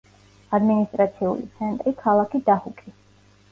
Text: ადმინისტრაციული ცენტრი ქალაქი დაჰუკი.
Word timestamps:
ადმინისტრაციული 0.57 1.45
ცენტრი 1.59 1.95
ქალაქი 2.01 2.45
დაჰუკი. 2.51 2.99